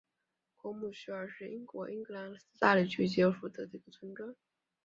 [0.57, 4.35] 果姆雪尔是英国英格兰萨里郡吉尔福德的一个村庄。